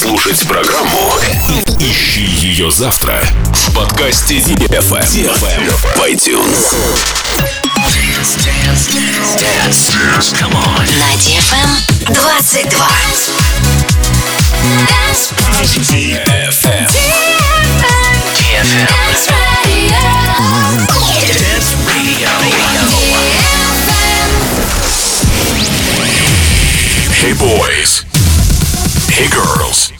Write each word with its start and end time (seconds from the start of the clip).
слушать 0.00 0.48
программу, 0.48 1.12
ищи 1.78 2.22
ее 2.22 2.70
завтра 2.70 3.22
в 3.52 3.74
подкасте 3.74 4.38
DFM, 4.38 5.04
DFM 5.12 5.68
в 5.68 5.84
iTunes. 5.98 6.72
Dance, 7.76 8.38
dance, 8.38 8.88
dance, 8.88 9.36
dance. 9.36 10.32
Come 10.38 10.54
on. 10.54 10.86
На 10.96 11.12
DFM 11.20 11.68
22. 12.14 12.78
Dance 14.88 15.34
DFM. 15.90 16.88
DFM. 18.24 18.86
Dance 18.96 19.28
Radio. 19.66 20.00
Dance 21.36 21.70
Radio. 21.86 22.30
Hey 27.20 27.34
boys. 27.34 27.90
Hey 29.10 29.28
girls. 29.28 29.99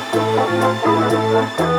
Música 0.00 1.69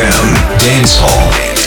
DFM 0.00 0.58
Dance 0.58 0.96
Hall. 0.96 1.59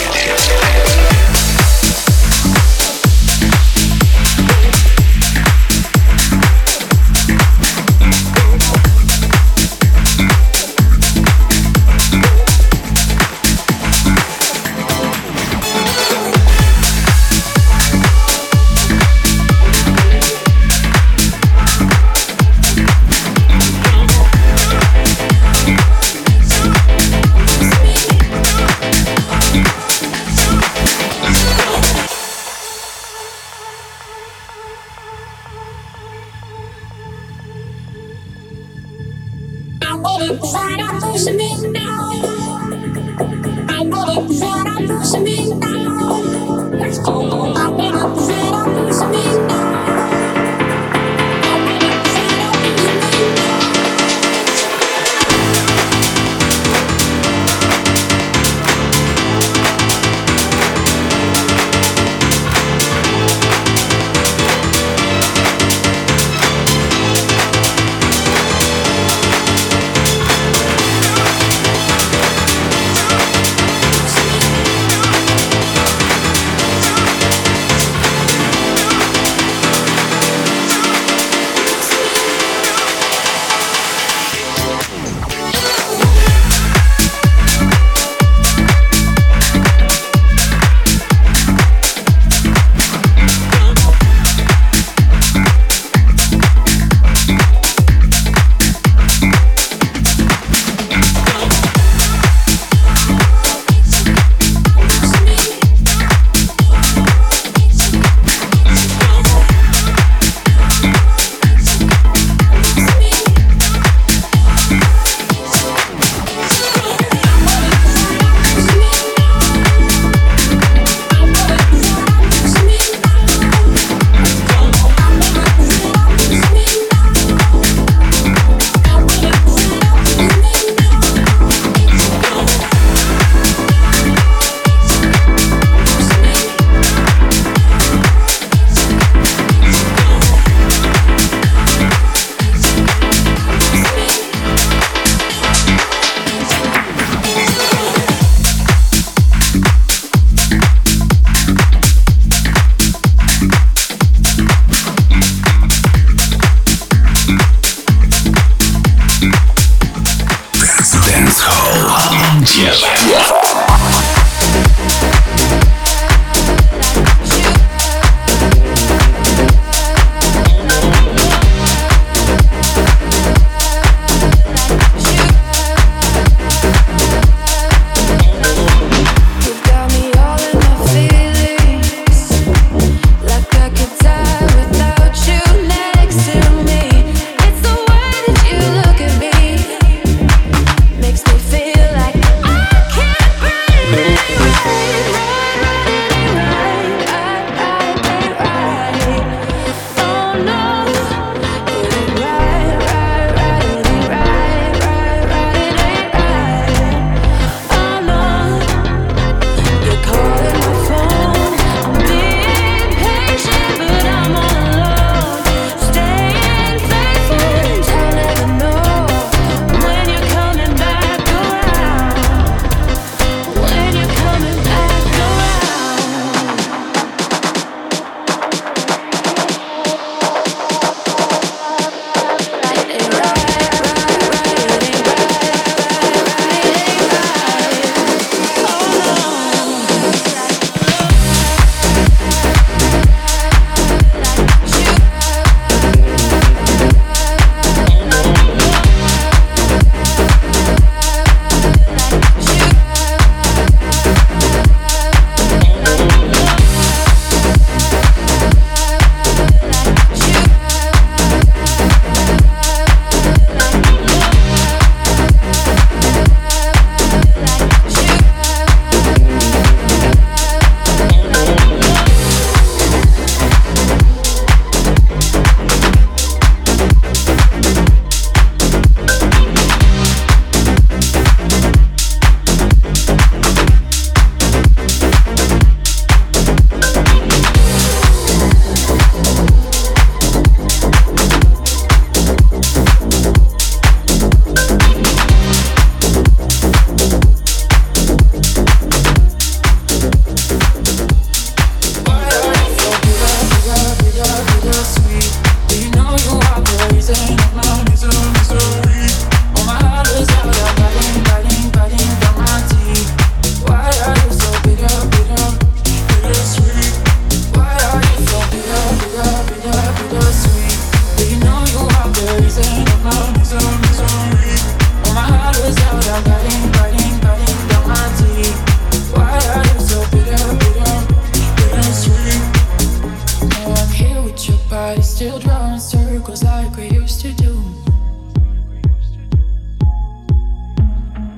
I 334.93 334.99
still 334.99 335.39
draw 335.39 335.73
in 335.73 335.79
circles 335.79 336.43
like 336.43 336.77
we 336.77 336.87
used 336.89 337.19
to 337.21 337.33
do. 337.33 337.51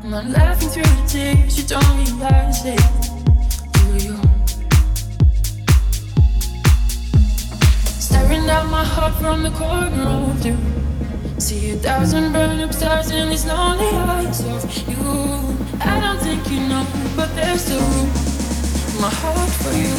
And 0.04 0.14
I'm 0.14 0.34
laughing 0.34 0.68
through 0.68 0.84
the 0.84 1.06
tears, 1.08 1.58
you 1.58 1.64
don't 1.64 1.96
realize 2.04 2.66
it, 2.66 2.84
do 3.76 3.86
you? 4.06 4.18
Staring 7.98 8.50
at 8.50 8.66
my 8.66 8.84
heart 8.84 9.14
from 9.22 9.44
the 9.44 9.52
corner 9.52 10.04
of 10.04 10.44
the 10.44 10.52
room. 10.52 11.40
See 11.40 11.72
a 11.72 11.76
thousand 11.78 12.34
burn 12.34 12.60
up 12.60 12.74
stars 12.74 13.10
in 13.12 13.30
these 13.30 13.46
lonely 13.46 13.88
eyes 13.88 14.42
of 14.42 14.90
you. 14.90 15.58
I 15.80 16.02
don't 16.02 16.20
think 16.20 16.52
you 16.52 16.60
know, 16.68 16.86
but 17.16 17.34
there's 17.38 17.62
still 17.62 17.80
room. 17.80 18.10
My 19.00 19.10
heart 19.10 19.50
for 19.64 19.72
you, 19.72 19.96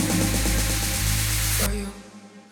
for 1.57 1.72
you. 1.74 1.86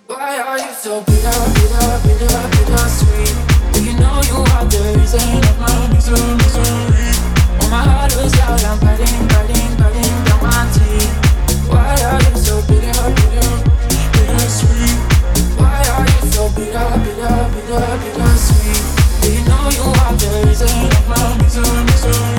Why 0.06 0.38
are 0.40 0.58
you? 0.58 0.73
so 0.84 1.00
bitter, 1.00 1.32
bitter, 1.56 1.88
bitter, 2.04 2.48
bitter 2.52 2.88
sweet. 2.92 3.32
Do 3.72 3.82
you 3.82 3.96
know 3.96 4.20
you 4.28 4.36
are 4.52 4.66
the 4.68 4.92
reason 5.00 5.40
of 5.40 5.56
my 5.58 5.88
misery, 5.88 6.20
misery? 6.36 7.08
When 7.56 7.70
my 7.72 7.80
heart 7.88 8.12
was 8.20 8.34
out, 8.44 8.62
I'm 8.68 8.78
biting, 8.84 9.24
biting, 9.32 9.72
biting 9.80 10.12
down 10.28 10.44
my 10.44 10.68
teeth. 10.76 11.72
Why 11.72 11.96
are 12.04 12.20
you 12.20 12.36
so 12.36 12.60
bitter, 12.68 13.00
bitter, 13.16 13.48
bitter 14.12 14.44
sweet? 14.44 14.96
Why 15.56 15.80
are 15.96 16.04
you 16.04 16.22
so 16.28 16.52
bitter, 16.52 16.88
bitter, 17.00 17.32
bitter, 17.56 17.84
bitter 18.04 18.32
sweet? 18.36 18.84
Do 19.24 19.32
you 19.32 19.42
know 19.48 19.64
you 19.72 19.88
are 19.88 20.12
the 20.20 20.44
reason 20.44 20.68
of 20.68 21.08
my 21.08 21.38
misery, 21.40 21.80
misery? 21.88 22.33